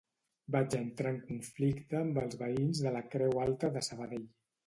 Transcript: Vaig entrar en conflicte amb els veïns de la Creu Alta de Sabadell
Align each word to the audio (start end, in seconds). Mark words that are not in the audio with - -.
Vaig 0.53 0.75
entrar 0.77 1.09
en 1.15 1.19
conflicte 1.25 1.99
amb 2.01 2.17
els 2.23 2.39
veïns 2.41 2.81
de 2.87 2.93
la 2.97 3.05
Creu 3.13 3.39
Alta 3.45 3.73
de 3.79 3.87
Sabadell 3.89 4.27